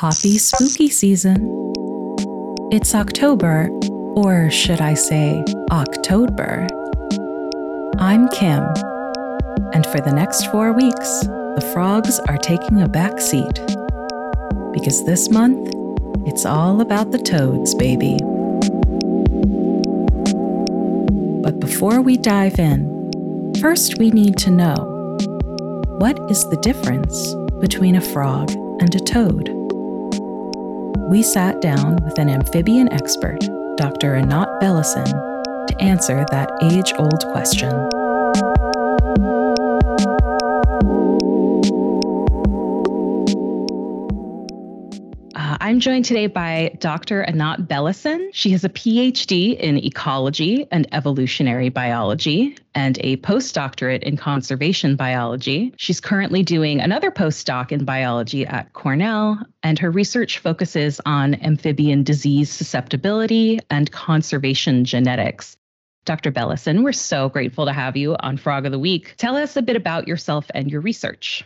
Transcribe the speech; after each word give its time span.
Happy 0.00 0.38
spooky 0.38 0.88
season. 0.88 1.36
It's 2.72 2.94
October, 2.94 3.68
or 4.16 4.48
should 4.50 4.80
I 4.80 4.94
say, 4.94 5.44
October. 5.70 6.66
I'm 7.98 8.26
Kim, 8.30 8.62
and 9.74 9.84
for 9.84 10.00
the 10.00 10.12
next 10.14 10.46
four 10.46 10.72
weeks, 10.72 11.20
the 11.26 11.70
frogs 11.74 12.18
are 12.20 12.38
taking 12.38 12.80
a 12.80 12.88
back 12.88 13.20
seat. 13.20 13.52
Because 14.72 15.04
this 15.04 15.28
month, 15.28 15.70
it's 16.26 16.46
all 16.46 16.80
about 16.80 17.10
the 17.10 17.18
toads, 17.18 17.74
baby. 17.74 18.16
But 21.42 21.60
before 21.60 22.00
we 22.00 22.16
dive 22.16 22.58
in, 22.58 23.52
first 23.60 23.98
we 23.98 24.10
need 24.10 24.38
to 24.38 24.50
know 24.50 24.76
what 25.98 26.18
is 26.30 26.48
the 26.48 26.58
difference 26.62 27.34
between 27.60 27.96
a 27.96 28.00
frog 28.00 28.50
and 28.80 28.94
a 28.94 29.00
toad? 29.00 29.59
We 31.10 31.24
sat 31.24 31.60
down 31.60 31.96
with 32.04 32.20
an 32.20 32.28
amphibian 32.28 32.92
expert, 32.92 33.40
Dr. 33.76 34.14
Anat 34.14 34.46
Belasen, 34.60 35.66
to 35.66 35.80
answer 35.80 36.24
that 36.30 36.48
age 36.62 36.92
old 36.98 37.24
question. 37.32 37.99
I'm 45.70 45.78
joined 45.78 46.04
today 46.04 46.26
by 46.26 46.76
Dr. 46.80 47.22
Anat 47.22 47.68
Belasen. 47.68 48.30
She 48.32 48.50
has 48.50 48.64
a 48.64 48.68
PhD 48.68 49.56
in 49.56 49.76
ecology 49.76 50.66
and 50.72 50.84
evolutionary 50.90 51.68
biology 51.68 52.56
and 52.74 52.98
a 53.02 53.18
postdoctorate 53.18 54.02
in 54.02 54.16
conservation 54.16 54.96
biology. 54.96 55.72
She's 55.76 56.00
currently 56.00 56.42
doing 56.42 56.80
another 56.80 57.12
postdoc 57.12 57.70
in 57.70 57.84
biology 57.84 58.44
at 58.44 58.72
Cornell, 58.72 59.38
and 59.62 59.78
her 59.78 59.92
research 59.92 60.40
focuses 60.40 61.00
on 61.06 61.36
amphibian 61.36 62.02
disease 62.02 62.50
susceptibility 62.50 63.60
and 63.70 63.92
conservation 63.92 64.84
genetics. 64.84 65.56
Dr. 66.04 66.32
Belasen, 66.32 66.82
we're 66.82 66.90
so 66.90 67.28
grateful 67.28 67.66
to 67.66 67.72
have 67.72 67.96
you 67.96 68.16
on 68.18 68.38
Frog 68.38 68.66
of 68.66 68.72
the 68.72 68.78
Week. 68.80 69.14
Tell 69.18 69.36
us 69.36 69.56
a 69.56 69.62
bit 69.62 69.76
about 69.76 70.08
yourself 70.08 70.50
and 70.52 70.68
your 70.68 70.80
research. 70.80 71.44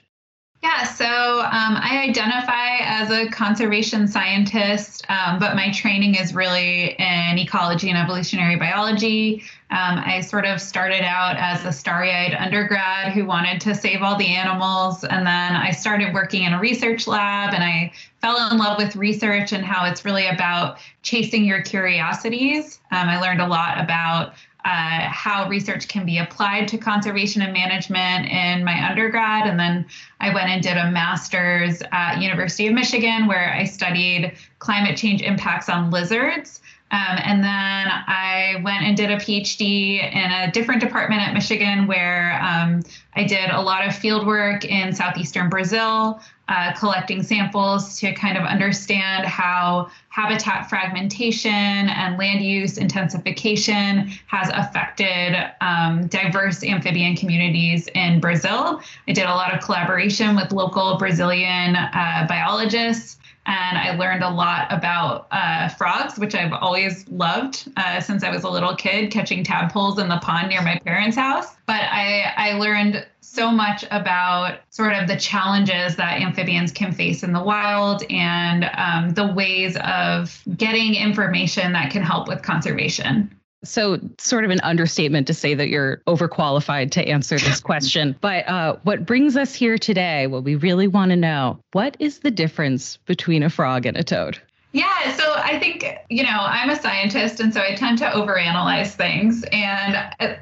Yeah, 0.64 0.84
so 0.84 1.04
um, 1.04 1.76
I 1.76 2.06
identify 2.08 2.78
as 2.80 3.10
a 3.10 3.28
conservation 3.28 4.08
scientist, 4.08 5.04
um, 5.10 5.38
but 5.38 5.54
my 5.56 5.70
training 5.72 6.14
is 6.14 6.34
really 6.34 6.92
in 6.98 7.38
ecology 7.38 7.90
and 7.90 7.98
evolutionary 7.98 8.56
biology. 8.56 9.42
Um, 9.70 9.98
I 10.02 10.22
sort 10.22 10.46
of 10.46 10.62
started 10.62 11.02
out 11.02 11.36
as 11.36 11.66
a 11.66 11.70
starry 11.70 12.10
eyed 12.10 12.32
undergrad 12.32 13.12
who 13.12 13.26
wanted 13.26 13.60
to 13.60 13.74
save 13.74 14.00
all 14.00 14.16
the 14.16 14.28
animals. 14.28 15.04
And 15.04 15.26
then 15.26 15.54
I 15.54 15.70
started 15.70 16.14
working 16.14 16.44
in 16.44 16.54
a 16.54 16.58
research 16.58 17.06
lab 17.06 17.52
and 17.52 17.62
I 17.62 17.92
fell 18.22 18.50
in 18.50 18.56
love 18.56 18.78
with 18.78 18.96
research 18.96 19.52
and 19.52 19.62
how 19.62 19.84
it's 19.84 20.06
really 20.06 20.28
about 20.28 20.78
chasing 21.02 21.44
your 21.44 21.60
curiosities. 21.60 22.80
Um, 22.90 23.06
I 23.10 23.20
learned 23.20 23.42
a 23.42 23.46
lot 23.46 23.78
about 23.78 24.32
uh, 24.64 25.00
how 25.10 25.48
research 25.48 25.88
can 25.88 26.06
be 26.06 26.18
applied 26.18 26.68
to 26.68 26.78
conservation 26.78 27.42
and 27.42 27.52
management 27.52 28.26
in 28.30 28.64
my 28.64 28.88
undergrad. 28.88 29.46
And 29.46 29.58
then 29.58 29.84
I 30.20 30.32
went 30.32 30.48
and 30.48 30.62
did 30.62 30.76
a 30.76 30.90
master's 30.90 31.82
at 31.92 32.20
University 32.20 32.66
of 32.66 32.74
Michigan 32.74 33.26
where 33.26 33.52
I 33.52 33.64
studied 33.64 34.32
climate 34.60 34.96
change 34.96 35.20
impacts 35.20 35.68
on 35.68 35.90
lizards. 35.90 36.60
Um, 36.90 37.18
and 37.24 37.42
then 37.42 37.48
I 37.50 38.60
went 38.62 38.84
and 38.84 38.96
did 38.96 39.10
a 39.10 39.16
PhD 39.16 39.98
in 40.00 40.30
a 40.30 40.50
different 40.52 40.80
department 40.80 41.22
at 41.22 41.34
Michigan 41.34 41.86
where 41.86 42.40
um, 42.40 42.82
I 43.16 43.24
did 43.24 43.50
a 43.50 43.60
lot 43.60 43.86
of 43.86 43.94
field 43.96 44.26
work 44.26 44.64
in 44.64 44.94
southeastern 44.94 45.48
Brazil, 45.48 46.20
uh, 46.48 46.72
collecting 46.74 47.22
samples 47.22 47.98
to 47.98 48.12
kind 48.14 48.36
of 48.36 48.44
understand 48.44 49.24
how 49.24 49.90
habitat 50.08 50.68
fragmentation 50.68 51.50
and 51.50 52.18
land 52.18 52.44
use 52.44 52.78
intensification 52.78 54.08
has 54.26 54.50
affected 54.52 55.52
um, 55.60 56.06
diverse 56.08 56.62
amphibian 56.62 57.16
communities 57.16 57.88
in 57.94 58.20
Brazil. 58.20 58.80
I 59.08 59.12
did 59.12 59.24
a 59.24 59.34
lot 59.34 59.54
of 59.54 59.62
collaboration 59.64 60.36
with 60.36 60.52
local 60.52 60.98
Brazilian 60.98 61.76
uh, 61.76 62.26
biologists 62.28 63.18
and 63.46 63.76
I 63.76 63.96
learned 63.96 64.22
a 64.22 64.30
lot 64.30 64.72
about 64.72 65.26
uh, 65.30 65.68
frogs, 65.68 66.18
which 66.18 66.34
I've 66.34 66.52
always 66.52 67.06
loved 67.08 67.70
uh, 67.76 68.00
since 68.00 68.24
I 68.24 68.30
was 68.30 68.44
a 68.44 68.48
little 68.48 68.74
kid, 68.74 69.10
catching 69.10 69.44
tadpoles 69.44 69.98
in 69.98 70.08
the 70.08 70.18
pond 70.18 70.48
near 70.48 70.62
my 70.62 70.78
parents' 70.84 71.16
house. 71.16 71.54
But 71.66 71.82
I, 71.82 72.32
I 72.36 72.52
learned 72.54 73.06
so 73.20 73.50
much 73.50 73.84
about 73.90 74.60
sort 74.70 74.94
of 74.94 75.08
the 75.08 75.16
challenges 75.16 75.96
that 75.96 76.20
amphibians 76.20 76.72
can 76.72 76.92
face 76.92 77.22
in 77.22 77.32
the 77.32 77.42
wild 77.42 78.02
and 78.10 78.70
um, 78.76 79.12
the 79.14 79.26
ways 79.26 79.76
of 79.82 80.42
getting 80.56 80.94
information 80.94 81.72
that 81.72 81.90
can 81.90 82.02
help 82.02 82.28
with 82.28 82.42
conservation. 82.42 83.34
So, 83.64 83.98
sort 84.18 84.44
of 84.44 84.50
an 84.50 84.60
understatement 84.60 85.26
to 85.26 85.34
say 85.34 85.54
that 85.54 85.68
you're 85.68 85.98
overqualified 86.06 86.90
to 86.92 87.06
answer 87.06 87.38
this 87.38 87.60
question. 87.62 88.16
But 88.20 88.48
uh, 88.48 88.76
what 88.82 89.06
brings 89.06 89.36
us 89.36 89.54
here 89.54 89.78
today, 89.78 90.26
what 90.26 90.44
we 90.44 90.54
really 90.54 90.88
want 90.88 91.10
to 91.10 91.16
know, 91.16 91.58
what 91.72 91.96
is 91.98 92.20
the 92.20 92.30
difference 92.30 92.96
between 92.98 93.42
a 93.42 93.50
frog 93.50 93.86
and 93.86 93.96
a 93.96 94.04
toad? 94.04 94.38
Yeah, 94.74 95.16
so 95.16 95.34
I 95.36 95.60
think, 95.60 95.86
you 96.10 96.24
know, 96.24 96.36
I'm 96.36 96.68
a 96.68 96.74
scientist 96.74 97.38
and 97.38 97.54
so 97.54 97.60
I 97.60 97.76
tend 97.76 97.96
to 97.98 98.06
overanalyze 98.06 98.94
things. 98.94 99.44
And 99.52 99.96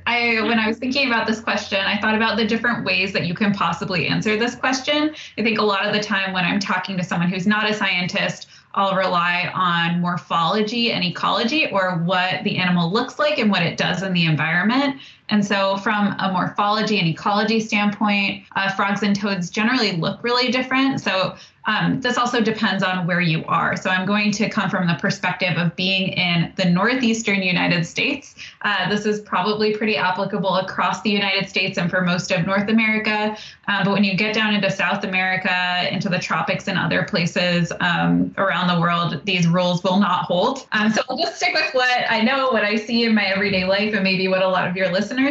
I 0.06 0.40
when 0.44 0.58
I 0.58 0.66
was 0.66 0.78
thinking 0.78 1.06
about 1.06 1.26
this 1.26 1.38
question, 1.38 1.78
I 1.78 2.00
thought 2.00 2.14
about 2.14 2.38
the 2.38 2.46
different 2.46 2.86
ways 2.86 3.12
that 3.12 3.26
you 3.26 3.34
can 3.34 3.52
possibly 3.52 4.08
answer 4.08 4.38
this 4.38 4.54
question. 4.54 5.14
I 5.36 5.42
think 5.42 5.58
a 5.58 5.62
lot 5.62 5.86
of 5.86 5.92
the 5.92 6.00
time 6.00 6.32
when 6.32 6.46
I'm 6.46 6.60
talking 6.60 6.96
to 6.96 7.04
someone 7.04 7.28
who's 7.28 7.46
not 7.46 7.68
a 7.68 7.74
scientist, 7.74 8.48
I'll 8.74 8.96
rely 8.96 9.50
on 9.54 10.00
morphology 10.00 10.92
and 10.92 11.04
ecology 11.04 11.68
or 11.70 11.98
what 11.98 12.42
the 12.44 12.56
animal 12.58 12.90
looks 12.90 13.18
like 13.18 13.38
and 13.38 13.50
what 13.50 13.62
it 13.62 13.76
does 13.76 14.02
in 14.02 14.12
the 14.12 14.24
environment. 14.24 15.00
And 15.32 15.42
so, 15.42 15.78
from 15.78 16.14
a 16.18 16.30
morphology 16.30 16.98
and 16.98 17.08
ecology 17.08 17.58
standpoint, 17.58 18.44
uh, 18.54 18.70
frogs 18.72 19.02
and 19.02 19.16
toads 19.16 19.48
generally 19.48 19.92
look 19.92 20.22
really 20.22 20.52
different. 20.52 21.00
So, 21.00 21.36
um, 21.64 22.00
this 22.00 22.18
also 22.18 22.40
depends 22.40 22.82
on 22.82 23.06
where 23.06 23.20
you 23.20 23.44
are. 23.46 23.76
So 23.76 23.88
I'm 23.88 24.04
going 24.04 24.32
to 24.32 24.48
come 24.48 24.68
from 24.68 24.86
the 24.86 24.94
perspective 24.94 25.56
of 25.56 25.76
being 25.76 26.08
in 26.08 26.52
the 26.56 26.64
northeastern 26.64 27.42
United 27.42 27.86
States. 27.86 28.34
Uh, 28.62 28.88
this 28.88 29.06
is 29.06 29.20
probably 29.20 29.76
pretty 29.76 29.96
applicable 29.96 30.56
across 30.56 31.02
the 31.02 31.10
United 31.10 31.48
States 31.48 31.78
and 31.78 31.88
for 31.88 32.00
most 32.00 32.32
of 32.32 32.44
North 32.46 32.68
America. 32.68 33.36
Um, 33.68 33.84
but 33.84 33.92
when 33.92 34.02
you 34.02 34.16
get 34.16 34.34
down 34.34 34.54
into 34.54 34.70
South 34.70 35.04
America, 35.04 35.88
into 35.92 36.08
the 36.08 36.18
tropics 36.18 36.66
and 36.66 36.76
other 36.76 37.04
places 37.04 37.72
um, 37.78 38.34
around 38.38 38.66
the 38.66 38.80
world, 38.80 39.20
these 39.24 39.46
rules 39.46 39.84
will 39.84 40.00
not 40.00 40.24
hold. 40.24 40.66
Um, 40.72 40.92
so 40.92 41.02
I'll 41.08 41.16
just 41.16 41.36
stick 41.36 41.54
with 41.54 41.72
what 41.74 42.10
I 42.10 42.22
know, 42.22 42.50
what 42.50 42.64
I 42.64 42.74
see 42.74 43.04
in 43.04 43.14
my 43.14 43.26
everyday 43.26 43.64
life, 43.64 43.94
and 43.94 44.02
maybe 44.02 44.26
what 44.26 44.42
a 44.42 44.48
lot 44.48 44.68
of 44.68 44.76
your 44.76 44.90
listeners 44.90 45.21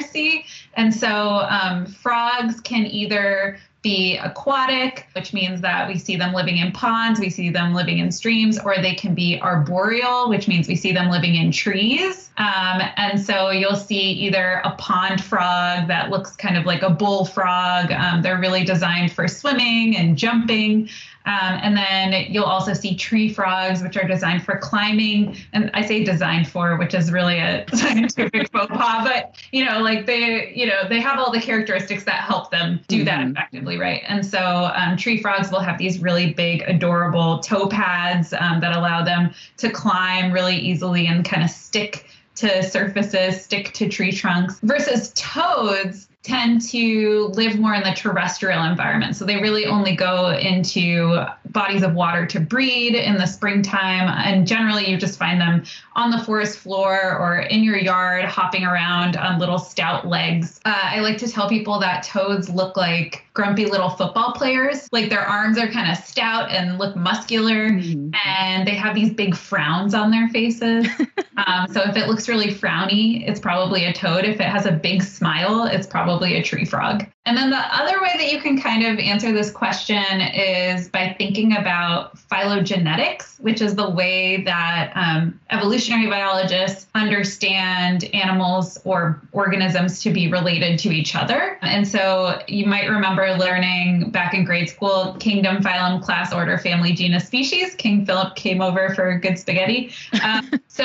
And 0.76 0.94
so 0.94 1.46
um, 1.50 1.86
frogs 1.86 2.60
can 2.62 2.86
either 2.86 3.58
be 3.82 4.18
aquatic, 4.18 5.08
which 5.14 5.34
means 5.34 5.60
that 5.62 5.88
we 5.88 5.98
see 5.98 6.16
them 6.16 6.34
living 6.34 6.58
in 6.58 6.72
ponds, 6.72 7.20
we 7.20 7.30
see 7.30 7.50
them 7.50 7.74
living 7.74 7.98
in 7.98 8.12
streams, 8.12 8.60
or 8.60 8.76
they 8.78 8.94
can 8.94 9.16
be 9.16 9.40
arboreal, 9.42 10.30
which 10.30 10.48
means 10.48 10.68
we 10.68 10.76
see 10.76 10.92
them 10.92 11.10
living 11.10 11.36
in 11.36 11.52
trees. 11.52 12.30
Um, 12.38 12.82
and 12.96 13.20
so 13.20 13.50
you'll 13.50 13.76
see 13.76 14.00
either 14.00 14.62
a 14.64 14.72
pond 14.78 15.24
frog 15.24 15.88
that 15.88 16.12
looks 16.12 16.36
kind 16.36 16.58
of 16.58 16.66
like 16.66 16.84
a 16.84 16.92
bullfrog. 16.92 17.92
Um, 17.92 18.22
they're 18.22 18.40
really 18.40 18.64
designed 18.64 19.12
for 19.12 19.28
swimming 19.28 19.98
and 19.98 20.16
jumping. 20.16 20.88
Um, 21.26 21.60
and 21.62 21.78
then 21.78 22.32
you'll 22.32 22.46
also 22.46 22.74
see 22.74 22.96
tree 22.96 23.32
frogs, 23.32 23.82
which 23.82 23.96
are 23.98 24.08
designed 24.08 24.44
for 24.44 24.58
climbing. 24.58 25.38
And 25.54 25.70
I 25.74 25.86
say 25.86 26.04
designed 26.04 26.48
for, 26.48 26.78
which 26.78 26.94
is 26.94 27.12
really 27.12 27.38
a 27.38 27.66
scientific 27.74 28.52
faux 28.52 28.68
pas, 28.68 29.08
but 29.08 29.36
you 29.52 29.66
know, 29.66 29.80
like 29.80 30.06
they, 30.06 30.52
you 30.56 30.66
know, 30.66 30.88
they 30.90 31.00
have 31.00 31.20
all 31.20 31.32
the 31.32 31.42
characteristics 31.42 32.04
that 32.06 32.22
help 32.22 32.50
them 32.50 32.80
do 32.88 32.98
mm-hmm. 32.98 33.06
that 33.06 33.28
effectively, 33.28 33.78
right? 33.78 34.04
And 34.08 34.26
so 34.26 34.72
um, 34.76 34.98
tree 34.98 35.22
frogs 35.22 35.52
will 35.52 35.60
have 35.60 35.78
these 35.78 36.00
really 36.00 36.34
big, 36.34 36.64
adorable 36.64 37.40
toe 37.40 37.68
pads 37.68 38.34
um, 38.34 38.60
that 38.62 38.76
allow 38.76 39.04
them 39.04 39.34
to 39.58 39.70
climb 39.70 40.32
really 40.32 40.56
easily 40.56 41.08
and 41.08 41.24
kind 41.24 41.44
of 41.44 41.50
stick 41.50 42.08
to 42.36 42.64
surfaces, 42.64 43.44
stick 43.44 43.74
to 43.74 43.88
tree 43.88 44.12
trunks, 44.12 44.60
versus 44.62 45.12
toads 45.16 46.08
tend 46.24 46.62
to 46.62 47.32
live 47.34 47.58
more 47.58 47.74
in 47.74 47.82
the 47.82 47.94
terrestrial 47.96 48.64
environment. 48.64 49.16
So 49.16 49.26
they 49.26 49.38
really 49.38 49.66
only 49.66 49.96
go 49.96 50.30
into 50.30 51.26
bodies 51.50 51.82
of 51.82 51.96
water 51.96 52.28
to 52.28 52.40
breed 52.40 52.94
in 52.94 53.16
the 53.16 53.26
springtime. 53.26 54.08
And 54.24 54.46
generally, 54.46 54.88
you 54.88 54.98
just 54.98 55.18
find 55.18 55.42
them 55.42 55.64
on 55.96 56.12
the 56.12 56.24
forest 56.24 56.60
floor 56.60 57.18
or 57.18 57.40
in 57.40 57.64
your 57.64 57.78
yard, 57.78 58.26
hopping 58.26 58.64
around 58.64 59.18
on 59.18 59.40
little 59.40 59.58
stout 59.58 60.08
legs. 60.08 60.60
Uh, 60.64 60.78
I 60.80 61.00
like 61.00 61.18
to 61.20 61.28
tell 61.28 61.50
people 61.50 61.80
that 61.80 62.04
toads 62.04 62.50
look 62.50 62.78
like 62.78 63.26
grumpy 63.34 63.66
little 63.66 63.90
football 63.90 64.34
players. 64.34 64.88
Like 64.92 65.10
their 65.10 65.26
arms 65.26 65.58
are 65.58 65.68
kind 65.68 65.92
of 65.92 65.98
stout 66.04 66.52
and 66.52 66.78
look 66.78 66.96
muscular, 66.96 67.70
mm-hmm. 67.70 68.12
and 68.26 68.68
they 68.68 68.76
have 68.76 68.94
these 68.94 69.12
big 69.12 69.36
frowns 69.36 69.94
on 69.94 70.12
their 70.12 70.30
faces. 70.30 70.88
um, 71.48 71.68
so 71.72 71.82
if 71.82 71.98
it 71.98 72.08
looks 72.08 72.30
really 72.30 72.54
frowny, 72.54 73.28
it's 73.28 73.40
probably 73.40 73.86
a 73.86 73.94
toad. 73.94 74.24
If 74.24 74.40
it 74.40 74.48
has 74.48 74.66
a 74.66 74.72
big 74.72 75.02
smile, 75.02 75.66
it's 75.66 75.88
probably 75.88 76.11
a 76.20 76.42
tree 76.42 76.66
frog. 76.66 77.06
And 77.26 77.38
then 77.38 77.52
the 77.52 77.58
other 77.58 78.02
way 78.02 78.14
that 78.18 78.32
you 78.32 78.42
can 78.42 78.60
kind 78.60 78.84
of 78.84 78.98
answer 78.98 79.32
this 79.32 79.52
question 79.52 80.22
is 80.22 80.90
by 80.90 81.14
thinking 81.20 81.56
about 81.56 82.18
phylogenetics, 82.18 83.40
which 83.42 83.62
is 83.62 83.76
the 83.76 83.88
way 83.88 84.44
that 84.44 84.92
um, 84.96 85.40
evolutionary 85.52 86.08
biologists 86.08 86.88
understand 86.96 88.06
animals 88.16 88.80
or 88.86 89.22
organisms 89.34 90.02
to 90.02 90.12
be 90.12 90.32
related 90.32 90.80
to 90.80 90.90
each 90.90 91.16
other. 91.16 91.60
And 91.62 91.88
so 91.88 92.42
you 92.48 92.66
might 92.66 92.90
remember 92.90 93.36
learning 93.38 94.10
back 94.10 94.34
in 94.34 94.44
grade 94.44 94.70
school 94.70 95.16
kingdom, 95.20 95.62
phylum, 95.62 96.02
class, 96.02 96.34
order, 96.34 96.58
family, 96.58 96.94
genus, 96.94 97.28
species. 97.28 97.76
King 97.76 98.04
Philip 98.04 98.36
came 98.36 98.62
over 98.62 98.96
for 98.96 99.20
good 99.20 99.38
spaghetti. 99.38 99.92
Um, 100.24 100.50
so 100.68 100.84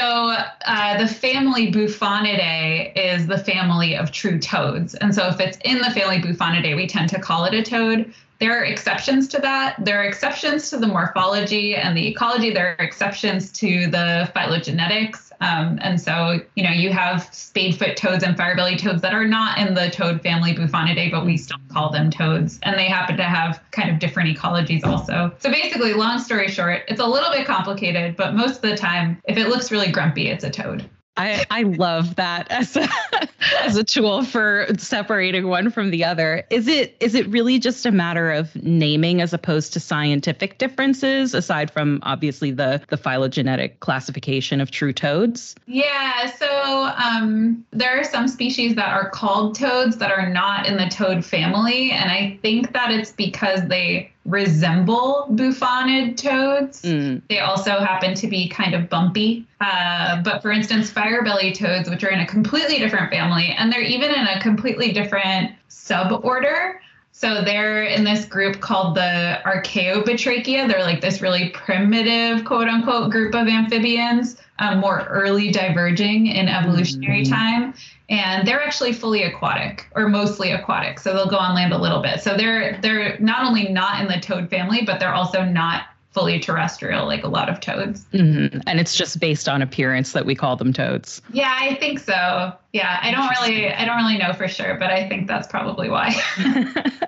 uh, 0.66 0.98
the 0.98 1.08
family 1.08 1.72
Bufonidae 1.72 2.92
is 2.94 3.26
the 3.26 3.38
family 3.38 3.96
of 3.96 4.12
true 4.12 4.38
toads. 4.38 4.94
And 4.96 5.14
so 5.16 5.28
if 5.28 5.40
it's 5.40 5.56
in 5.64 5.78
the 5.78 5.90
family 5.90 6.20
Bufonidae, 6.20 6.76
we 6.76 6.86
tend 6.86 7.08
to 7.08 7.18
call 7.18 7.46
it 7.46 7.54
a 7.54 7.62
toad. 7.62 8.12
There 8.38 8.52
are 8.52 8.64
exceptions 8.64 9.28
to 9.28 9.38
that. 9.40 9.76
There 9.82 9.98
are 9.98 10.04
exceptions 10.04 10.68
to 10.68 10.76
the 10.76 10.86
morphology 10.86 11.74
and 11.74 11.96
the 11.96 12.06
ecology. 12.06 12.52
There 12.52 12.76
are 12.78 12.84
exceptions 12.84 13.50
to 13.52 13.86
the 13.86 14.30
phylogenetics. 14.36 15.32
Um, 15.40 15.78
and 15.80 15.98
so, 15.98 16.40
you 16.54 16.62
know, 16.62 16.70
you 16.70 16.92
have 16.92 17.30
spadefoot 17.30 17.96
toads 17.96 18.24
and 18.24 18.36
firebelly 18.36 18.76
toads 18.76 19.00
that 19.00 19.14
are 19.14 19.26
not 19.26 19.56
in 19.56 19.72
the 19.72 19.88
toad 19.88 20.20
family 20.20 20.54
Bufonidae, 20.54 21.10
but 21.10 21.24
we 21.24 21.38
still 21.38 21.56
call 21.72 21.90
them 21.90 22.10
toads. 22.10 22.58
And 22.62 22.78
they 22.78 22.88
happen 22.88 23.16
to 23.16 23.24
have 23.24 23.62
kind 23.70 23.90
of 23.90 23.98
different 23.98 24.36
ecologies 24.36 24.84
also. 24.84 25.32
So 25.38 25.50
basically, 25.50 25.94
long 25.94 26.18
story 26.18 26.48
short, 26.48 26.82
it's 26.88 27.00
a 27.00 27.06
little 27.06 27.30
bit 27.30 27.46
complicated, 27.46 28.16
but 28.16 28.34
most 28.34 28.56
of 28.56 28.62
the 28.62 28.76
time, 28.76 29.20
if 29.24 29.38
it 29.38 29.48
looks 29.48 29.72
really 29.72 29.90
grumpy, 29.90 30.28
it's 30.28 30.44
a 30.44 30.50
toad. 30.50 30.86
I, 31.16 31.46
I 31.50 31.62
love 31.62 32.16
that 32.16 32.50
as 32.50 32.76
a 32.76 32.88
as 33.62 33.76
a 33.76 33.84
tool 33.84 34.24
for 34.24 34.66
separating 34.78 35.48
one 35.48 35.70
from 35.70 35.90
the 35.90 36.04
other. 36.04 36.44
Is 36.50 36.68
it 36.68 36.96
is 37.00 37.14
it 37.14 37.26
really 37.28 37.58
just 37.58 37.86
a 37.86 37.90
matter 37.90 38.30
of 38.30 38.54
naming 38.56 39.20
as 39.20 39.32
opposed 39.32 39.72
to 39.74 39.80
scientific 39.80 40.58
differences, 40.58 41.34
aside 41.34 41.70
from 41.70 42.00
obviously 42.02 42.50
the 42.50 42.82
the 42.88 42.96
phylogenetic 42.96 43.80
classification 43.80 44.60
of 44.60 44.70
true 44.70 44.92
toads? 44.92 45.54
Yeah, 45.66 46.30
so 46.32 46.90
um, 46.96 47.64
there 47.70 47.98
are 47.98 48.04
some 48.04 48.28
species 48.28 48.74
that 48.76 48.88
are 48.88 49.10
called 49.10 49.54
toads 49.54 49.96
that 49.98 50.10
are 50.10 50.28
not 50.28 50.66
in 50.66 50.76
the 50.76 50.88
toad 50.88 51.24
family, 51.24 51.90
and 51.90 52.10
I 52.10 52.38
think 52.42 52.72
that 52.72 52.90
it's 52.90 53.12
because 53.12 53.66
they 53.68 54.12
resemble 54.26 55.28
bufonid 55.30 56.16
toads. 56.16 56.82
Mm. 56.82 57.22
They 57.28 57.40
also 57.40 57.78
happen 57.78 58.14
to 58.14 58.26
be 58.26 58.48
kind 58.48 58.74
of 58.74 58.88
bumpy. 58.88 59.46
Uh, 59.60 60.22
but 60.22 60.42
for 60.42 60.50
instance, 60.50 60.90
firebelly 60.90 61.52
toads, 61.52 61.88
which 61.88 62.04
are 62.04 62.10
in 62.10 62.20
a 62.20 62.26
completely 62.26 62.78
different 62.78 63.10
family, 63.10 63.54
and 63.56 63.72
they're 63.72 63.80
even 63.80 64.10
in 64.10 64.26
a 64.26 64.40
completely 64.40 64.92
different 64.92 65.52
suborder. 65.70 66.74
So 67.18 67.42
they're 67.42 67.84
in 67.84 68.04
this 68.04 68.26
group 68.26 68.60
called 68.60 68.94
the 68.94 69.40
Archaeobatrachia. 69.46 70.68
They're 70.68 70.82
like 70.82 71.00
this 71.00 71.22
really 71.22 71.48
primitive, 71.48 72.44
quote 72.44 72.68
unquote, 72.68 73.10
group 73.10 73.34
of 73.34 73.48
amphibians, 73.48 74.36
um, 74.58 74.80
more 74.80 75.06
early 75.08 75.50
diverging 75.50 76.26
in 76.26 76.46
evolutionary 76.46 77.24
mm. 77.24 77.30
time 77.30 77.74
and 78.08 78.46
they're 78.46 78.62
actually 78.62 78.92
fully 78.92 79.22
aquatic 79.22 79.88
or 79.94 80.08
mostly 80.08 80.52
aquatic 80.52 81.00
so 81.00 81.12
they'll 81.12 81.28
go 81.28 81.38
on 81.38 81.54
land 81.54 81.72
a 81.72 81.78
little 81.78 82.00
bit 82.00 82.20
so 82.20 82.36
they're 82.36 82.78
they're 82.80 83.18
not 83.18 83.44
only 83.44 83.68
not 83.68 84.00
in 84.00 84.06
the 84.06 84.20
toad 84.20 84.48
family 84.48 84.82
but 84.82 85.00
they're 85.00 85.14
also 85.14 85.42
not 85.42 85.86
fully 86.12 86.38
terrestrial 86.38 87.04
like 87.04 87.24
a 87.24 87.28
lot 87.28 87.48
of 87.48 87.60
toads 87.60 88.04
mm-hmm. 88.06 88.60
and 88.66 88.80
it's 88.80 88.94
just 88.94 89.20
based 89.20 89.48
on 89.48 89.60
appearance 89.60 90.12
that 90.12 90.24
we 90.24 90.34
call 90.34 90.56
them 90.56 90.72
toads 90.72 91.20
yeah 91.32 91.56
i 91.60 91.74
think 91.74 91.98
so 91.98 92.52
yeah 92.76 93.00
i 93.02 93.10
don't 93.10 93.28
really 93.40 93.72
i 93.72 93.84
don't 93.84 93.96
really 93.96 94.18
know 94.18 94.32
for 94.34 94.46
sure 94.46 94.76
but 94.78 94.90
i 94.90 95.08
think 95.08 95.26
that's 95.26 95.48
probably 95.48 95.88
why. 95.88 96.14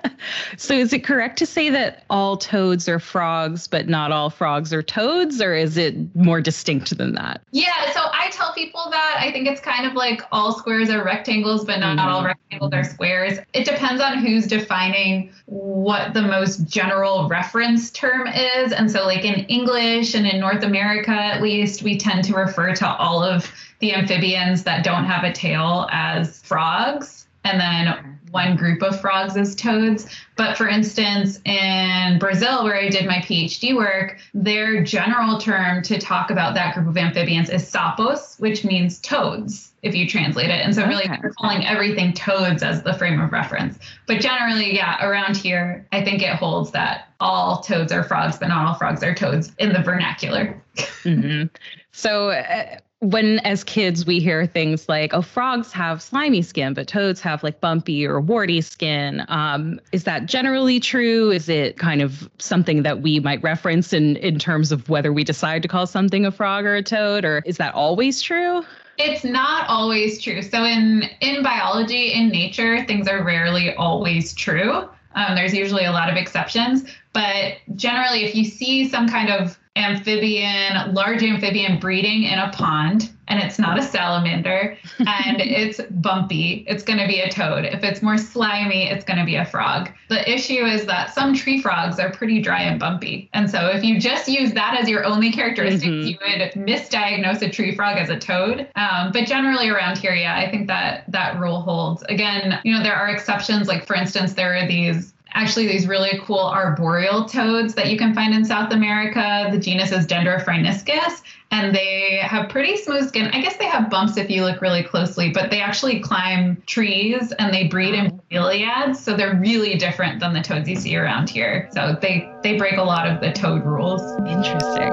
So 0.57 0.73
is 0.73 0.91
it 0.93 1.03
correct 1.03 1.37
to 1.39 1.45
say 1.45 1.69
that 1.69 2.03
all 2.09 2.37
toads 2.37 2.87
are 2.89 2.99
frogs 2.99 3.67
but 3.67 3.87
not 3.87 4.11
all 4.11 4.29
frogs 4.29 4.73
are 4.73 4.83
toads 4.83 5.41
or 5.41 5.53
is 5.53 5.77
it 5.77 5.95
more 6.15 6.41
distinct 6.41 6.97
than 6.97 7.13
that? 7.13 7.41
Yeah 7.51 7.91
so 7.93 8.01
i 8.11 8.29
tell 8.31 8.53
people 8.53 8.87
that 8.89 9.17
i 9.19 9.31
think 9.31 9.47
it's 9.47 9.61
kind 9.61 9.85
of 9.85 9.93
like 9.93 10.21
all 10.31 10.57
squares 10.57 10.89
are 10.89 11.03
rectangles 11.03 11.65
but 11.65 11.79
not, 11.79 11.89
mm-hmm. 11.89 11.95
not 11.97 12.09
all 12.09 12.23
rectangles 12.23 12.73
are 12.73 12.83
squares. 12.83 13.39
It 13.53 13.65
depends 13.65 14.01
on 14.01 14.17
who's 14.17 14.47
defining 14.47 15.31
what 15.45 16.13
the 16.13 16.21
most 16.21 16.67
general 16.67 17.27
reference 17.27 17.91
term 17.91 18.27
is. 18.27 18.71
And 18.71 18.91
so 18.91 19.05
like 19.05 19.23
in 19.23 19.45
english 19.45 20.13
and 20.15 20.25
in 20.25 20.39
north 20.39 20.63
america 20.63 21.11
at 21.11 21.41
least 21.41 21.83
we 21.83 21.97
tend 21.97 22.23
to 22.25 22.33
refer 22.33 22.75
to 22.75 22.87
all 22.87 23.23
of 23.23 23.51
the 23.79 23.93
amphibians 23.93 24.63
that 24.63 24.83
don't 24.83 25.05
have 25.05 25.23
a 25.23 25.31
tail 25.31 25.87
as 25.91 26.41
frogs, 26.41 27.27
and 27.43 27.59
then 27.59 28.19
one 28.31 28.55
group 28.55 28.83
of 28.83 28.99
frogs 29.01 29.37
as 29.37 29.55
toads. 29.55 30.05
But 30.35 30.57
for 30.57 30.67
instance, 30.67 31.39
in 31.45 32.19
Brazil, 32.19 32.63
where 32.63 32.75
I 32.75 32.89
did 32.89 33.05
my 33.05 33.19
PhD 33.19 33.75
work, 33.75 34.19
their 34.33 34.83
general 34.83 35.39
term 35.39 35.81
to 35.83 35.99
talk 35.99 36.29
about 36.29 36.53
that 36.55 36.75
group 36.75 36.87
of 36.87 36.97
amphibians 36.97 37.49
is 37.49 37.63
sapos, 37.63 38.39
which 38.39 38.63
means 38.63 38.99
toads 38.99 39.71
if 39.81 39.95
you 39.95 40.07
translate 40.07 40.49
it. 40.49 40.61
And 40.63 40.75
so, 40.75 40.85
really, 40.85 41.05
okay. 41.05 41.29
calling 41.39 41.65
everything 41.65 42.13
toads 42.13 42.63
as 42.63 42.83
the 42.83 42.93
frame 42.93 43.19
of 43.19 43.31
reference. 43.31 43.79
But 44.07 44.19
generally, 44.19 44.75
yeah, 44.75 45.03
around 45.05 45.37
here, 45.37 45.87
I 45.91 46.03
think 46.03 46.21
it 46.21 46.35
holds 46.35 46.71
that 46.71 47.07
all 47.19 47.61
toads 47.61 47.91
are 47.91 48.03
frogs, 48.03 48.37
but 48.37 48.47
not 48.47 48.67
all 48.67 48.75
frogs 48.75 49.03
are 49.03 49.15
toads 49.15 49.53
in 49.57 49.73
the 49.73 49.81
vernacular. 49.81 50.61
mm-hmm. 50.75 51.47
So, 51.91 52.29
uh, 52.29 52.77
when 53.01 53.39
as 53.39 53.63
kids 53.63 54.05
we 54.05 54.19
hear 54.19 54.45
things 54.45 54.89
like 54.89 55.13
oh 55.13 55.21
frogs 55.21 55.71
have 55.71 56.01
slimy 56.01 56.41
skin 56.41 56.73
but 56.73 56.85
toads 56.87 57.21
have 57.21 57.41
like 57.43 57.61
bumpy 57.61 58.05
or 58.05 58.19
warty 58.19 58.59
skin. 58.61 59.23
Um, 59.29 59.79
is 59.91 60.03
that 60.03 60.25
generally 60.25 60.79
true? 60.79 61.31
Is 61.31 61.47
it 61.47 61.77
kind 61.77 62.01
of 62.01 62.29
something 62.39 62.83
that 62.83 63.01
we 63.01 63.19
might 63.21 63.41
reference 63.41 63.93
in 63.93 64.17
in 64.17 64.37
terms 64.37 64.71
of 64.71 64.89
whether 64.89 65.13
we 65.13 65.23
decide 65.23 65.61
to 65.61 65.67
call 65.67 65.87
something 65.87 66.25
a 66.25 66.31
frog 66.31 66.65
or 66.65 66.75
a 66.75 66.83
toad 66.83 67.23
or 67.23 67.41
is 67.45 67.57
that 67.57 67.73
always 67.73 68.21
true? 68.21 68.63
It's 68.97 69.23
not 69.23 69.69
always 69.69 70.21
true. 70.21 70.41
So 70.41 70.65
in 70.65 71.03
in 71.21 71.41
biology 71.41 72.11
in 72.11 72.27
nature 72.29 72.85
things 72.85 73.07
are 73.07 73.23
rarely 73.23 73.73
always 73.75 74.33
true. 74.33 74.89
Um, 75.15 75.35
there's 75.35 75.53
usually 75.53 75.85
a 75.85 75.91
lot 75.91 76.09
of 76.09 76.17
exceptions 76.17 76.83
but 77.13 77.55
generally 77.75 78.25
if 78.25 78.35
you 78.35 78.43
see 78.43 78.87
some 78.87 79.07
kind 79.07 79.29
of 79.29 79.57
amphibian, 79.79 80.93
large 80.93 81.23
amphibian 81.23 81.79
breeding 81.79 82.23
in 82.23 82.37
a 82.37 82.51
pond, 82.51 83.11
and 83.29 83.41
it's 83.41 83.57
not 83.57 83.79
a 83.79 83.81
salamander, 83.81 84.77
and 84.99 85.39
it's 85.39 85.79
bumpy, 85.89 86.65
it's 86.67 86.83
going 86.83 86.99
to 86.99 87.07
be 87.07 87.21
a 87.21 87.29
toad. 87.29 87.65
If 87.65 87.83
it's 87.83 88.01
more 88.01 88.17
slimy, 88.17 88.89
it's 88.89 89.05
going 89.05 89.19
to 89.19 89.25
be 89.25 89.35
a 89.35 89.45
frog. 89.45 89.89
The 90.09 90.29
issue 90.29 90.65
is 90.65 90.85
that 90.87 91.13
some 91.13 91.33
tree 91.33 91.61
frogs 91.61 91.99
are 91.99 92.11
pretty 92.11 92.41
dry 92.41 92.63
and 92.63 92.79
bumpy. 92.79 93.29
And 93.33 93.49
so 93.49 93.67
if 93.67 93.83
you 93.83 93.99
just 93.99 94.27
use 94.27 94.51
that 94.53 94.77
as 94.79 94.89
your 94.89 95.05
only 95.05 95.31
characteristics, 95.31 95.85
mm-hmm. 95.85 96.07
you 96.07 96.17
would 96.21 96.51
misdiagnose 96.67 97.41
a 97.41 97.49
tree 97.49 97.75
frog 97.75 97.97
as 97.97 98.09
a 98.09 98.19
toad. 98.19 98.67
Um, 98.75 99.11
but 99.11 99.25
generally 99.25 99.69
around 99.69 99.97
here, 99.97 100.13
yeah, 100.13 100.35
I 100.35 100.49
think 100.49 100.67
that 100.67 101.05
that 101.11 101.39
rule 101.39 101.61
holds. 101.61 102.03
Again, 102.09 102.59
you 102.63 102.73
know, 102.73 102.83
there 102.83 102.95
are 102.95 103.09
exceptions. 103.09 103.67
Like, 103.67 103.85
for 103.85 103.95
instance, 103.95 104.33
there 104.33 104.55
are 104.55 104.67
these 104.67 105.13
actually 105.33 105.67
these 105.67 105.87
really 105.87 106.19
cool 106.23 106.39
arboreal 106.39 107.25
toads 107.25 107.73
that 107.75 107.89
you 107.89 107.97
can 107.97 108.13
find 108.13 108.33
in 108.33 108.45
South 108.45 108.71
America. 108.71 109.47
The 109.51 109.59
genus 109.59 109.91
is 109.91 110.05
Dendrophryniscus, 110.05 111.21
and 111.51 111.73
they 111.73 112.19
have 112.21 112.49
pretty 112.49 112.77
smooth 112.77 113.07
skin. 113.07 113.27
I 113.27 113.41
guess 113.41 113.57
they 113.57 113.65
have 113.65 113.89
bumps 113.89 114.17
if 114.17 114.29
you 114.29 114.43
look 114.43 114.61
really 114.61 114.83
closely, 114.83 115.31
but 115.31 115.49
they 115.49 115.61
actually 115.61 115.99
climb 115.99 116.61
trees 116.65 117.31
and 117.39 117.53
they 117.53 117.67
breed 117.67 117.93
in 117.93 118.19
bromeliads, 118.31 118.97
so 118.97 119.15
they're 119.15 119.35
really 119.35 119.75
different 119.75 120.19
than 120.19 120.33
the 120.33 120.41
toads 120.41 120.69
you 120.69 120.75
see 120.75 120.95
around 120.95 121.29
here. 121.29 121.69
So 121.73 121.97
they 122.01 122.31
they 122.43 122.57
break 122.57 122.77
a 122.77 122.83
lot 122.83 123.07
of 123.07 123.21
the 123.21 123.31
toad 123.31 123.65
rules. 123.65 124.01
Interesting. 124.27 124.89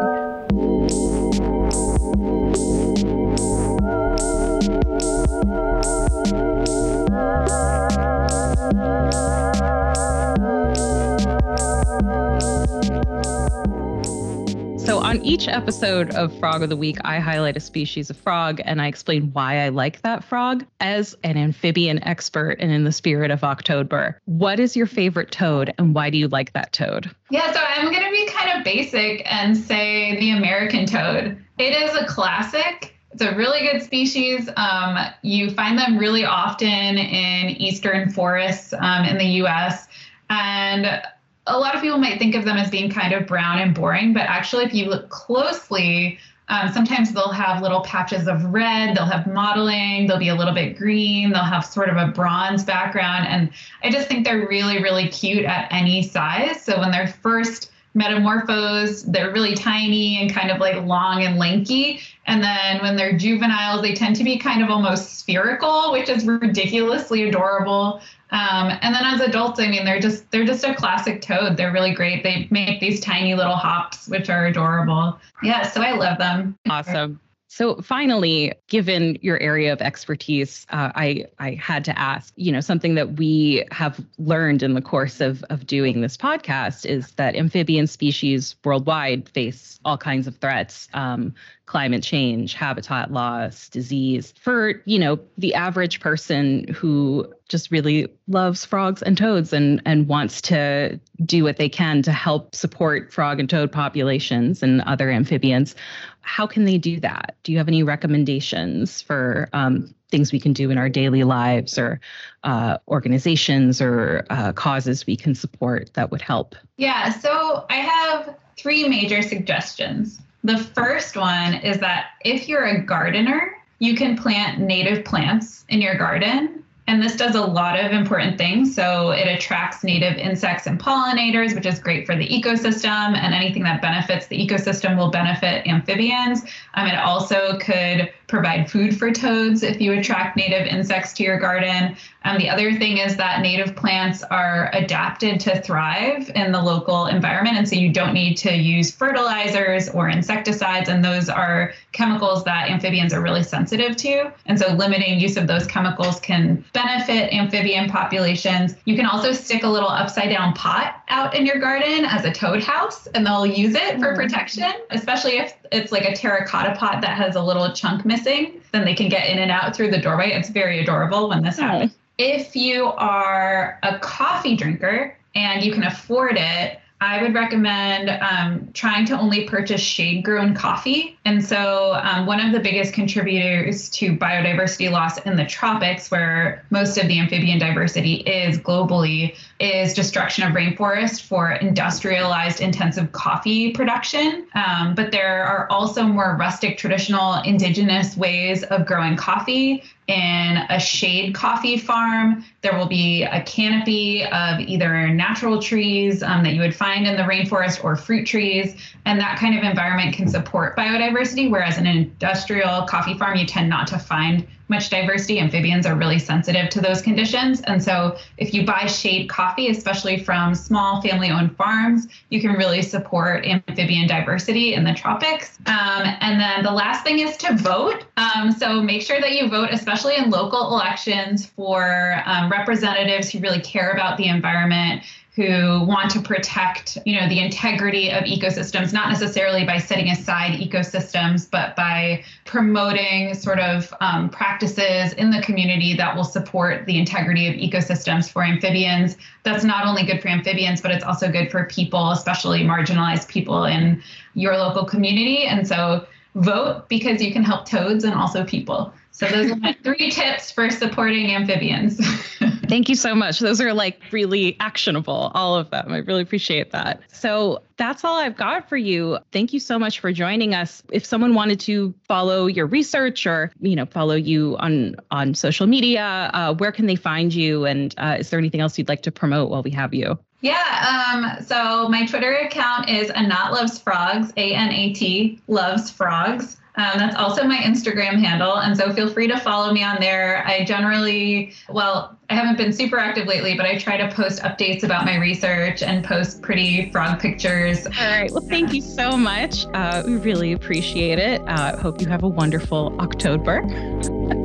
On 15.17 15.25
each 15.25 15.49
episode 15.49 16.11
of 16.15 16.39
Frog 16.39 16.63
of 16.63 16.69
the 16.69 16.77
Week, 16.77 16.99
I 17.03 17.21
highlight 17.21 17.57
a 17.57 17.61
species 17.61 18.11
of 18.11 18.19
frog 18.19 18.61
and 18.67 18.83
I 18.83 18.87
explain 18.87 19.33
why 19.33 19.65
I 19.65 19.71
like 19.71 20.03
that 20.03 20.23
frog 20.23 20.67
as 20.81 21.17
an 21.25 21.39
amphibian 21.39 22.05
expert 22.05 22.59
and 22.61 22.71
in 22.71 22.85
the 22.85 22.93
spirit 22.93 23.31
of 23.31 23.43
October. 23.43 24.21
What 24.27 24.61
is 24.61 24.77
your 24.77 24.87
favorite 24.87 25.31
toad 25.31 25.73
and 25.79 25.95
why 25.95 26.11
do 26.11 26.19
you 26.19 26.29
like 26.29 26.53
that 26.53 26.75
toad? 26.75 27.11
Yeah, 27.31 27.51
so 27.51 27.61
I'm 27.61 27.87
going 27.87 28.05
to 28.05 28.11
be 28.11 28.27
kind 28.27 28.59
of 28.59 28.65
basic 28.65 29.23
and 29.25 29.57
say 29.57 30.21
the 30.21 30.33
American 30.33 30.85
toad. 30.85 31.43
It 31.57 31.83
is 31.83 31.95
a 31.95 32.05
classic. 32.05 32.95
It's 33.13 33.23
a 33.23 33.35
really 33.35 33.61
good 33.61 33.83
species. 33.83 34.51
Um, 34.59 34.99
you 35.23 35.51
find 35.51 35.79
them 35.79 35.97
really 35.97 36.27
often 36.27 36.69
in 36.69 37.57
eastern 37.57 38.11
forests 38.11 38.75
um, 38.75 39.07
in 39.07 39.17
the 39.17 39.43
US. 39.47 39.89
And 40.29 41.01
a 41.47 41.59
lot 41.59 41.75
of 41.75 41.81
people 41.81 41.99
might 41.99 42.19
think 42.19 42.35
of 42.35 42.45
them 42.45 42.57
as 42.57 42.71
being 42.71 42.91
kind 42.91 43.13
of 43.13 43.27
brown 43.27 43.59
and 43.59 43.75
boring, 43.75 44.13
but 44.13 44.23
actually, 44.23 44.65
if 44.65 44.75
you 44.75 44.87
look 44.87 45.09
closely, 45.09 46.19
um, 46.49 46.69
sometimes 46.73 47.13
they'll 47.13 47.29
have 47.29 47.63
little 47.63 47.81
patches 47.81 48.29
of 48.29 48.45
red, 48.45 48.97
they'll 48.97 49.05
have 49.05 49.27
mottling, 49.27 50.07
they'll 50.07 50.19
be 50.19 50.29
a 50.29 50.35
little 50.35 50.55
bit 50.55 50.77
green, 50.77 51.33
they'll 51.33 51.43
have 51.43 51.65
sort 51.65 51.89
of 51.89 51.97
a 51.97 52.09
bronze 52.09 52.65
background. 52.65 53.27
And 53.27 53.51
I 53.83 53.91
just 53.91 54.09
think 54.09 54.25
they're 54.25 54.47
really, 54.47 54.83
really 54.83 55.09
cute 55.09 55.45
at 55.45 55.69
any 55.73 56.03
size. 56.03 56.63
So 56.63 56.79
when 56.79 56.91
they're 56.91 57.09
first 57.09 57.73
metamorphose, 57.97 59.03
they're 59.05 59.33
really 59.33 59.55
tiny 59.55 60.21
and 60.21 60.33
kind 60.33 60.51
of 60.51 60.61
like 60.61 60.77
long 60.85 61.25
and 61.25 61.39
lanky. 61.39 62.01
And 62.27 62.43
then 62.43 62.81
when 62.83 62.95
they're 62.95 63.17
juveniles, 63.17 63.83
they 63.83 63.95
tend 63.95 64.17
to 64.17 64.25
be 64.25 64.39
kind 64.39 64.63
of 64.63 64.71
almost 64.71 65.19
spherical, 65.19 65.91
which 65.93 66.09
is 66.09 66.27
ridiculously 66.27 67.29
adorable. 67.29 68.01
Um, 68.31 68.77
and 68.83 68.95
then 68.95 69.05
as 69.05 69.21
adults, 69.21 69.59
I 69.61 69.69
mean, 69.69 69.85
they're 69.85 70.01
just 70.01 70.31
they're 70.31 70.45
just 70.45 70.65
a 70.65 70.75
classic 70.75 71.23
toad. 71.23 71.57
They're 71.57 71.73
really 71.73 71.95
great. 71.95 72.23
They 72.23 72.49
make 72.51 72.81
these 72.81 73.01
tiny 73.01 73.35
little 73.35 73.57
hops, 73.57 74.09
which 74.09 74.29
are 74.29 74.47
adorable. 74.47 75.19
Yeah, 75.43 75.63
so 75.71 75.81
I 75.81 75.93
love 75.93 76.19
them. 76.19 76.59
Awesome. 76.69 77.21
So 77.49 77.77
finally, 77.77 78.53
given 78.67 79.19
your 79.23 79.39
area 79.41 79.73
of 79.73 79.81
expertise, 79.81 80.67
uh, 80.71 80.91
I 80.95 81.27
I 81.39 81.53
had 81.53 81.85
to 81.87 81.99
ask. 81.99 82.33
You 82.37 82.53
know, 82.53 82.61
something 82.61 82.97
that 82.97 83.15
we 83.15 83.65
have 83.71 84.05
learned 84.19 84.63
in 84.63 84.75
the 84.75 84.83
course 84.83 85.21
of 85.21 85.45
of 85.45 85.67
doing 85.67 86.01
this 86.01 86.17
podcast 86.17 86.85
is 86.85 87.13
that 87.13 87.37
amphibian 87.37 87.87
species 87.87 88.57
worldwide 88.65 89.29
face 89.29 89.79
all 89.85 89.97
kinds 89.97 90.27
of 90.27 90.37
threats. 90.39 90.89
Um, 90.93 91.35
climate 91.67 92.03
change, 92.03 92.55
habitat 92.55 93.13
loss, 93.13 93.69
disease. 93.69 94.33
For, 94.41 94.81
you 94.85 94.99
know, 94.99 95.19
the 95.37 95.55
average 95.55 96.01
person 96.01 96.67
who 96.69 97.33
just 97.49 97.71
really 97.71 98.09
loves 98.29 98.65
frogs 98.65 99.03
and 99.03 99.19
toads 99.19 99.53
and 99.53 99.83
and 99.85 100.09
wants 100.09 100.41
to 100.43 100.99
do 101.25 101.45
what 101.45 101.57
they 101.57 101.69
can 101.69 102.03
to 102.03 102.13
help 102.13 102.55
support 102.55 103.13
frog 103.13 103.41
and 103.41 103.51
toad 103.51 103.71
populations 103.71 104.63
and 104.63 104.81
other 104.83 105.11
amphibians, 105.11 105.75
how 106.21 106.47
can 106.47 106.65
they 106.65 106.79
do 106.79 107.01
that? 107.01 107.37
Do 107.43 107.53
you 107.53 107.59
have 107.59 107.69
any 107.69 107.83
recommendations 107.83 109.03
for 109.03 109.49
um, 109.53 109.95
things 110.11 110.33
we 110.33 110.41
can 110.41 110.53
do 110.53 110.71
in 110.71 110.79
our 110.79 110.89
daily 110.89 111.25
lives 111.25 111.79
or 111.79 112.01
uh, 112.45 112.79
organizations 112.89 113.81
or 113.81 114.25
uh, 114.31 114.53
causes 114.53 115.07
we 115.07 115.17
can 115.17 115.35
support 115.35 115.93
that 115.95 116.11
would 116.11 116.23
help? 116.23 116.55
Yeah, 116.77 117.11
so 117.11 117.67
I 117.71 117.77
have 117.77 118.37
three 118.57 118.89
major 118.89 119.23
suggestions. 119.23 120.21
The 120.47 120.59
first 120.59 121.17
one 121.17 121.55
is 121.55 121.81
that 121.81 122.11
if 122.25 122.49
you're 122.49 122.67
a 122.67 122.81
gardener, 122.81 123.57
you 123.81 123.97
can 123.97 124.17
plant 124.17 124.61
native 124.61 125.05
plants 125.05 125.65
in 125.69 125.81
your 125.81 125.97
garden 125.97 126.63
and 126.89 127.03
this 127.03 127.17
does 127.17 127.35
a 127.35 127.41
lot 127.41 127.79
of 127.85 127.91
important 127.91 128.39
things. 128.39 128.75
So 128.75 129.11
it 129.11 129.27
attracts 129.27 129.83
native 129.83 130.17
insects 130.19 130.67
and 130.67 130.79
pollinators, 130.79 131.55
which 131.55 131.67
is 131.67 131.81
great 131.81 132.07
for 132.07 132.15
the 132.15 132.29
ecosystem. 132.29 133.17
And 133.17 133.35
anything 133.35 133.65
that 133.65 133.83
benefits 133.83 134.29
the 134.29 134.39
ecosystem 134.39 134.97
will 134.97 135.11
benefit 135.11 135.67
amphibians. 135.67 136.43
Um, 136.75 136.87
it 136.87 136.97
also 136.97 137.59
could 137.59 138.13
provide 138.27 138.71
food 138.71 138.99
for 138.99 139.13
toads 139.13 139.63
if 139.63 139.81
you 139.81 139.93
attract 139.93 140.37
native 140.37 140.67
insects 140.67 141.13
to 141.15 141.23
your 141.23 141.39
garden. 141.39 141.97
Um, 142.25 142.39
the 142.39 142.49
other 142.49 142.75
thing 142.77 142.99
is 142.99 143.17
that 143.17 143.41
native 143.41 143.77
plants 143.77 144.25
are 144.25 144.69
adapted 144.73 145.39
to 145.41 145.63
thrive 145.63 146.29
in 146.35 146.51
the 146.51 146.61
local 146.61 147.07
environment. 147.07 147.57
And 147.57 147.69
so 147.69 147.77
you 147.77 147.93
don't 147.93 148.13
need 148.13 148.35
to 148.39 148.53
use 148.53 148.91
fertilizers 148.91 149.89
or 149.89 150.09
insecticides. 150.09 150.89
And 150.89 151.05
those 151.05 151.29
are 151.29 151.73
chemicals 151.93 152.43
that 152.45 152.69
amphibians 152.69 153.13
are 153.13 153.23
really 153.23 153.45
sensitive 153.45 153.97
to. 153.99 154.33
And 154.47 154.59
so 154.59 154.73
limiting 154.73 155.21
use 155.21 155.37
of 155.37 155.47
those 155.47 155.67
chemicals 155.67 156.19
can 156.19 156.65
benefit 156.73 157.33
amphibian 157.33 157.89
populations. 157.89 158.75
You 158.87 158.97
can 158.97 159.07
also 159.07 159.33
stick 159.33 159.63
a 159.63 159.69
little 159.69 159.89
upside 159.89 160.31
down 160.31 160.53
pot 160.55 161.03
out 161.09 161.35
in 161.37 161.47
your 161.47 161.61
garden 161.61 162.05
as 162.05 162.25
a 162.25 162.33
toad 162.33 162.63
house, 162.63 163.07
and 163.09 163.25
they'll 163.25 163.47
use 163.47 163.75
it 163.75 164.01
for 164.01 164.13
mm. 164.13 164.17
protection, 164.17 164.73
especially 164.91 165.39
if 165.39 165.57
it's 165.71 165.93
like 165.93 166.05
a 166.05 166.15
terracotta 166.15 166.75
pot 166.77 167.01
that 167.03 167.17
has 167.17 167.37
a 167.37 167.43
little 167.43 167.73
chunk 167.73 168.05
missing, 168.05 168.16
then 168.25 168.85
they 168.85 168.95
can 168.95 169.09
get 169.09 169.29
in 169.29 169.39
and 169.39 169.51
out 169.51 169.75
through 169.75 169.91
the 169.91 170.01
doorway. 170.01 170.33
It's 170.33 170.49
very 170.49 170.81
adorable 170.81 171.29
when 171.29 171.43
this 171.43 171.59
happens. 171.59 171.97
If 172.19 172.57
you 172.57 172.87
are 172.87 173.79
a 173.83 173.99
coffee 173.99 174.57
drinker 174.57 175.17
and 175.35 175.63
you 175.63 175.73
can 175.73 175.85
afford 175.85 176.37
it, 176.39 176.81
I 177.01 177.23
would 177.23 177.35
recommend 177.35 178.09
um, 178.09 178.71
trying 178.73 179.05
to 179.07 179.19
only 179.19 179.45
purchase 179.45 179.83
shade 179.83 180.25
grown 180.25 180.55
coffee. 180.55 181.19
And 181.27 181.45
so, 181.45 181.95
um, 182.03 182.25
one 182.25 182.41
of 182.41 182.53
the 182.53 182.61
biggest 182.61 182.95
contributors 182.95 183.91
to 183.91 184.17
biodiversity 184.17 184.91
loss 184.91 185.19
in 185.19 185.37
the 185.37 185.45
tropics, 185.45 186.11
where 186.11 186.65
most 186.71 186.97
of 186.97 187.07
the 187.07 187.19
amphibian 187.19 187.59
diversity 187.59 188.15
is 188.15 188.59
globally, 188.59 189.37
is 189.61 189.93
destruction 189.93 190.45
of 190.45 190.53
rainforest 190.55 191.23
for 191.23 191.53
industrialized 191.53 192.61
intensive 192.61 193.13
coffee 193.13 193.73
production. 193.73 194.47
Um, 194.55 194.95
but 194.95 195.13
there 195.13 195.45
are 195.45 195.71
also 195.71 196.03
more 196.03 196.37
rustic, 196.41 196.79
traditional, 196.79 197.43
indigenous 197.43 198.17
ways 198.17 198.63
of 198.65 198.87
growing 198.87 199.17
coffee 199.17 199.83
in 200.09 200.59
a 200.69 200.79
shade 200.79 201.35
coffee 201.35 201.77
farm. 201.77 202.45
There 202.63 202.77
will 202.79 202.87
be 202.87 203.25
a 203.25 203.43
canopy 203.43 204.25
of 204.25 204.61
either 204.61 205.09
natural 205.09 205.61
trees 205.61 206.23
um, 206.23 206.45
that 206.45 206.55
you 206.55 206.61
would 206.61 206.75
find 206.75 207.07
in 207.07 207.17
the 207.17 207.23
rainforest 207.23 207.83
or 207.83 207.97
fruit 207.97 208.25
trees. 208.27 208.77
And 209.05 209.19
that 209.21 209.39
kind 209.39 209.59
of 209.59 209.65
environment 209.65 210.15
can 210.15 210.29
support 210.29 210.77
biodiversity, 210.77 211.51
whereas 211.51 211.79
in 211.79 211.87
an 211.87 211.97
industrial 211.97 212.83
coffee 212.87 213.19
farm, 213.19 213.37
you 213.37 213.47
tend 213.47 213.69
not 213.69 213.89
to 213.89 213.99
find 213.99 214.47
much 214.69 214.91
diversity. 214.91 215.39
Amphibians 215.39 215.87
are 215.87 215.95
really 215.95 216.19
sensitive 216.19 216.69
to 216.71 216.81
those 216.81 217.01
conditions. 217.01 217.61
And 217.63 217.83
so 217.83 218.17
if 218.39 218.53
you 218.53 218.67
buy 218.67 218.87
shade 218.87 219.29
coffee, 219.29 219.69
especially 219.69 220.23
from 220.23 220.55
small 220.55 221.01
family 221.03 221.31
owned 221.31 221.57
farms, 221.57 222.09
you 222.31 222.41
can 222.41 222.53
really 222.53 222.83
support 222.83 223.45
amphibian 223.47 224.09
diversity 224.09 224.75
in 224.75 224.85
the 224.85 224.95
tropics. 224.95 225.59
Um, 225.67 226.03
and 226.21 226.41
then 226.41 226.65
the 226.65 226.73
last 226.73 227.05
thing 227.05 227.21
is 227.21 227.37
to 227.39 227.55
vote. 227.57 228.05
Um, 228.17 228.53
so 228.53 228.83
make 228.83 229.03
sure 229.03 229.21
that 229.21 229.33
you 229.33 229.49
vote, 229.49 229.69
especially 229.73 230.17
in 230.17 230.31
local 230.31 230.69
elections, 230.69 231.47
for 231.47 232.23
um, 232.27 232.51
representatives 232.51 233.31
who 233.31 233.39
really 233.39 233.61
care 233.61 233.91
about 233.91 234.17
the 234.17 234.29
environment 234.29 235.03
who 235.37 235.85
want 235.85 236.11
to 236.11 236.21
protect 236.21 236.97
you 237.05 237.21
know 237.21 237.29
the 237.29 237.39
integrity 237.39 238.11
of 238.11 238.25
ecosystems 238.25 238.91
not 238.91 239.11
necessarily 239.11 239.67
by 239.67 239.77
setting 239.77 240.09
aside 240.09 240.59
ecosystems 240.59 241.49
but 241.49 241.77
by 241.77 242.25
promoting 242.47 243.35
sort 243.35 243.61
of 243.61 243.93
um, 244.01 244.31
practices 244.31 245.13
in 245.13 245.31
the 245.31 245.43
community 245.43 245.95
that 245.95 246.17
will 246.17 246.25
support 246.25 246.87
the 246.87 246.99
integrity 246.99 247.47
of 247.47 247.55
ecosystems 247.55 248.31
for 248.31 248.43
amphibians. 248.43 249.19
That's 249.43 249.63
not 249.63 249.87
only 249.87 250.05
good 250.05 250.23
for 250.23 250.29
amphibians 250.29 250.81
but 250.81 250.91
it's 250.91 251.05
also 251.05 251.31
good 251.31 251.51
for 251.51 251.67
people 251.67 252.13
especially 252.13 252.65
marginalized 252.65 253.29
people 253.29 253.65
in 253.65 254.03
your 254.33 254.57
local 254.57 254.87
community. 254.87 255.45
And 255.45 255.69
so 255.69 256.07
vote 256.35 256.89
because 256.89 257.23
you 257.23 257.33
can 257.33 257.43
help 257.43 257.67
toads 257.67 258.05
and 258.05 258.15
also 258.15 258.45
people. 258.45 258.93
So 259.11 259.27
those 259.27 259.51
are 259.51 259.57
my 259.57 259.77
three 259.85 260.11
tips 260.11 260.51
for 260.51 260.71
supporting 260.71 261.35
amphibians. 261.35 262.01
Thank 262.69 262.89
you 262.89 262.95
so 262.95 263.15
much. 263.15 263.39
Those 263.39 263.61
are 263.61 263.73
like 263.73 264.01
really 264.11 264.57
actionable, 264.61 265.31
all 265.35 265.57
of 265.57 265.71
them. 265.71 265.93
I 265.93 265.99
really 265.99 266.23
appreciate 266.23 266.73
that. 266.73 267.01
So 267.13 267.63
that's 267.77 268.05
all 268.05 268.17
I've 268.17 268.37
got 268.37 268.69
for 268.69 268.77
you. 268.77 269.19
Thank 269.33 269.53
you 269.53 269.61
so 269.61 269.79
much 269.79 270.01
for 270.01 270.13
joining 270.13 270.55
us. 270.55 270.83
If 270.91 271.05
someone 271.05 271.35
wanted 271.35 271.61
to 271.61 271.95
follow 272.09 272.47
your 272.47 272.67
research 272.67 273.27
or, 273.27 273.53
you 273.61 273.77
know, 273.77 273.87
follow 273.87 274.15
you 274.15 274.57
on 274.59 274.97
on 275.11 275.35
social 275.35 275.67
media, 275.67 276.31
uh, 276.33 276.55
where 276.55 276.73
can 276.73 276.87
they 276.87 276.97
find 276.97 277.35
you? 277.35 277.67
And 277.67 277.95
uh, 277.99 278.17
is 278.19 278.31
there 278.31 278.39
anything 278.39 278.61
else 278.61 278.79
you'd 278.79 278.89
like 278.89 279.03
to 279.03 279.13
promote 279.13 279.51
while 279.51 279.63
we 279.63 279.71
have 279.71 279.95
you? 279.95 280.19
Yeah. 280.41 281.35
Um, 281.39 281.45
so 281.45 281.89
my 281.89 282.07
Twitter 282.07 282.35
account 282.35 282.89
is 282.89 283.11
Anat 283.11 283.53
Loves 283.53 283.79
Frogs, 283.79 284.33
A 284.37 284.55
N 284.55 284.71
A 284.71 284.93
T 284.93 285.41
Loves 285.49 285.91
Frogs. 285.91 286.59
Um, 286.79 286.99
that's 286.99 287.17
also 287.17 287.45
my 287.45 287.57
Instagram 287.57 288.23
handle. 288.23 288.59
And 288.59 288.77
so 288.77 288.93
feel 288.93 289.09
free 289.09 289.27
to 289.29 289.41
follow 289.41 289.73
me 289.73 289.83
on 289.83 289.97
there. 289.99 290.47
I 290.47 290.63
generally, 290.65 291.55
well, 291.71 292.19
I 292.29 292.35
haven't 292.35 292.59
been 292.59 292.73
super 292.73 292.99
active 292.99 293.27
lately, 293.27 293.57
but 293.57 293.65
I 293.65 293.79
try 293.79 293.97
to 293.97 294.15
post 294.15 294.43
updates 294.43 294.83
about 294.85 295.07
my 295.07 295.17
research 295.17 295.83
and 295.83 296.05
post 296.05 296.43
pretty 296.43 296.91
frog 296.91 297.19
pictures. 297.19 297.66
All 297.67 298.11
right. 298.11 298.31
Well, 298.31 298.45
thank 298.49 298.73
you 298.73 298.81
so 298.81 299.17
much. 299.17 299.67
Uh, 299.75 300.03
we 300.07 300.17
really 300.17 300.53
appreciate 300.53 301.19
it. 301.19 301.43
Uh, 301.47 301.77
hope 301.77 302.01
you 302.01 302.07
have 302.09 302.23
a 302.23 302.29
wonderful 302.29 302.95
October. 303.01 303.63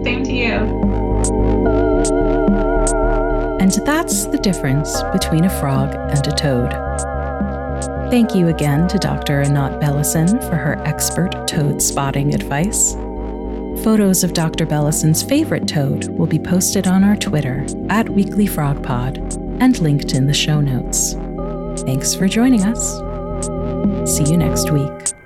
Same 0.03 0.23
to 0.23 0.31
you. 0.31 0.51
And 3.59 3.71
that's 3.85 4.25
the 4.25 4.39
difference 4.39 5.03
between 5.13 5.45
a 5.45 5.59
frog 5.59 5.93
and 5.95 6.25
a 6.27 6.31
toad. 6.31 6.71
Thank 8.09 8.35
you 8.35 8.47
again 8.47 8.87
to 8.89 8.97
Dr. 8.97 9.41
Anat 9.41 9.79
Belasen 9.79 10.43
for 10.49 10.55
her 10.55 10.81
expert 10.85 11.47
toad 11.47 11.81
spotting 11.81 12.33
advice. 12.33 12.93
Photos 13.83 14.23
of 14.23 14.33
Dr. 14.33 14.65
Belasen's 14.65 15.23
favorite 15.23 15.67
toad 15.67 16.09
will 16.09 16.27
be 16.27 16.39
posted 16.39 16.87
on 16.87 17.03
our 17.03 17.15
Twitter 17.15 17.65
at 17.89 18.09
Weekly 18.09 18.47
Frog 18.47 18.83
Pod 18.83 19.17
and 19.61 19.79
linked 19.79 20.13
in 20.13 20.27
the 20.27 20.33
show 20.33 20.59
notes. 20.59 21.13
Thanks 21.83 22.13
for 22.13 22.27
joining 22.27 22.63
us. 22.63 22.99
See 24.05 24.25
you 24.25 24.37
next 24.37 24.71
week. 24.71 25.20